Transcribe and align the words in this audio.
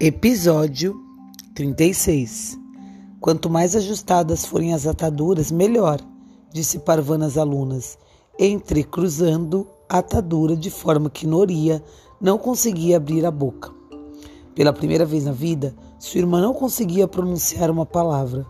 Episódio 0.00 0.96
36 1.56 2.56
Quanto 3.20 3.50
mais 3.50 3.74
ajustadas 3.74 4.46
forem 4.46 4.72
as 4.72 4.86
ataduras, 4.86 5.50
melhor, 5.50 6.00
disse 6.52 6.78
Parvana 6.78 7.26
às 7.26 7.36
alunas, 7.36 7.98
entrecruzando 8.38 9.66
a 9.88 9.98
atadura 9.98 10.54
de 10.54 10.70
forma 10.70 11.10
que 11.10 11.26
Noria 11.26 11.82
não 12.20 12.38
conseguia 12.38 12.96
abrir 12.96 13.26
a 13.26 13.30
boca. 13.32 13.72
Pela 14.54 14.72
primeira 14.72 15.04
vez 15.04 15.24
na 15.24 15.32
vida, 15.32 15.74
sua 15.98 16.20
irmã 16.20 16.40
não 16.40 16.54
conseguia 16.54 17.08
pronunciar 17.08 17.68
uma 17.68 17.84
palavra. 17.84 18.46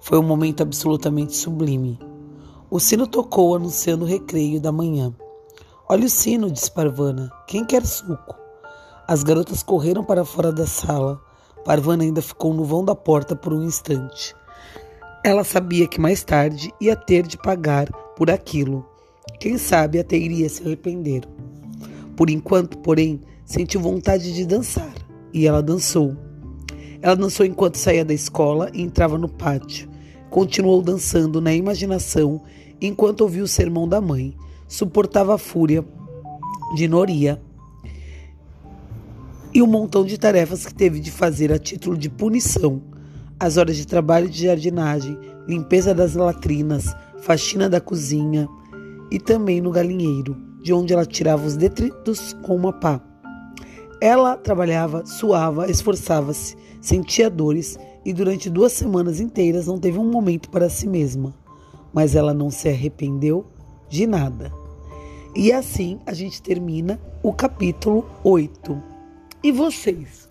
Foi 0.00 0.18
um 0.18 0.24
momento 0.24 0.60
absolutamente 0.60 1.36
sublime. 1.36 2.00
O 2.68 2.80
sino 2.80 3.06
tocou 3.06 3.54
anunciando 3.54 4.04
o 4.04 4.08
recreio 4.08 4.60
da 4.60 4.72
manhã. 4.72 5.14
Olha 5.88 6.06
o 6.06 6.10
sino, 6.10 6.50
disse 6.50 6.72
Parvana. 6.72 7.30
Quem 7.46 7.64
quer 7.64 7.86
suco? 7.86 8.40
As 9.10 9.24
garotas 9.24 9.60
correram 9.60 10.04
para 10.04 10.24
fora 10.24 10.52
da 10.52 10.68
sala. 10.68 11.20
Parvana 11.64 12.04
ainda 12.04 12.22
ficou 12.22 12.54
no 12.54 12.62
vão 12.62 12.84
da 12.84 12.94
porta 12.94 13.34
por 13.34 13.52
um 13.52 13.64
instante. 13.64 14.36
Ela 15.24 15.42
sabia 15.42 15.88
que 15.88 16.00
mais 16.00 16.22
tarde 16.22 16.72
ia 16.80 16.94
ter 16.94 17.26
de 17.26 17.36
pagar 17.36 17.90
por 18.14 18.30
aquilo. 18.30 18.86
Quem 19.40 19.58
sabe 19.58 19.98
até 19.98 20.16
iria 20.16 20.48
se 20.48 20.62
arrepender. 20.62 21.24
Por 22.16 22.30
enquanto, 22.30 22.78
porém, 22.78 23.20
sentiu 23.44 23.80
vontade 23.80 24.32
de 24.32 24.46
dançar 24.46 24.94
e 25.34 25.44
ela 25.44 25.60
dançou. 25.60 26.16
Ela 27.02 27.16
dançou 27.16 27.44
enquanto 27.44 27.78
saía 27.78 28.04
da 28.04 28.14
escola 28.14 28.70
e 28.72 28.80
entrava 28.80 29.18
no 29.18 29.28
pátio. 29.28 29.90
Continuou 30.30 30.80
dançando 30.80 31.40
na 31.40 31.52
imaginação 31.52 32.42
enquanto 32.80 33.22
ouvia 33.22 33.42
o 33.42 33.48
sermão 33.48 33.88
da 33.88 34.00
mãe. 34.00 34.36
Suportava 34.68 35.34
a 35.34 35.38
fúria 35.38 35.84
de 36.76 36.86
Noria 36.86 37.42
e 39.52 39.60
um 39.60 39.66
montão 39.66 40.04
de 40.04 40.16
tarefas 40.16 40.64
que 40.64 40.74
teve 40.74 41.00
de 41.00 41.10
fazer 41.10 41.52
a 41.52 41.58
título 41.58 41.96
de 41.96 42.08
punição. 42.08 42.80
As 43.38 43.56
horas 43.56 43.76
de 43.76 43.86
trabalho 43.86 44.28
de 44.28 44.44
jardinagem, 44.44 45.18
limpeza 45.48 45.94
das 45.94 46.14
latrinas, 46.14 46.94
faxina 47.20 47.68
da 47.68 47.80
cozinha 47.80 48.48
e 49.10 49.18
também 49.18 49.60
no 49.60 49.70
galinheiro, 49.70 50.36
de 50.62 50.72
onde 50.72 50.92
ela 50.92 51.04
tirava 51.04 51.46
os 51.46 51.56
detritos 51.56 52.32
com 52.42 52.54
uma 52.54 52.72
pá. 52.72 53.00
Ela 54.00 54.36
trabalhava, 54.36 55.04
suava, 55.04 55.70
esforçava-se, 55.70 56.56
sentia 56.80 57.28
dores 57.28 57.78
e 58.04 58.12
durante 58.12 58.48
duas 58.48 58.72
semanas 58.72 59.20
inteiras 59.20 59.66
não 59.66 59.78
teve 59.78 59.98
um 59.98 60.10
momento 60.10 60.48
para 60.48 60.70
si 60.70 60.86
mesma. 60.86 61.34
Mas 61.92 62.14
ela 62.14 62.32
não 62.32 62.50
se 62.50 62.68
arrependeu 62.68 63.46
de 63.88 64.06
nada. 64.06 64.52
E 65.34 65.52
assim 65.52 65.98
a 66.06 66.12
gente 66.12 66.40
termina 66.40 67.00
o 67.22 67.32
capítulo 67.32 68.06
8. 68.22 68.89
E 69.42 69.50
vocês? 69.50 70.28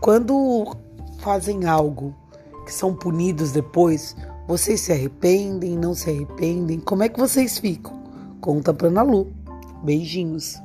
Quando 0.00 0.76
fazem 1.18 1.66
algo 1.66 2.14
que 2.64 2.72
são 2.72 2.94
punidos 2.94 3.50
depois, 3.50 4.14
vocês 4.46 4.80
se 4.82 4.92
arrependem, 4.92 5.76
não 5.76 5.94
se 5.94 6.10
arrependem? 6.10 6.78
Como 6.78 7.02
é 7.02 7.08
que 7.08 7.18
vocês 7.18 7.58
ficam? 7.58 8.00
Conta 8.40 8.72
pra 8.72 8.86
Ana 8.86 9.02
Lu. 9.02 9.32
Beijinhos. 9.82 10.62